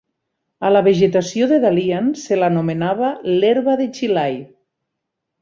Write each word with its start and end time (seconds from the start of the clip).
A 0.69 0.69
la 0.71 0.79
vegetació 0.87 1.49
de 1.51 1.59
Dalian 1.65 2.07
se 2.21 2.39
l'anomenava 2.39 3.11
"l'herba 3.35 3.77
de 3.83 3.89
Xilai". 4.01 4.35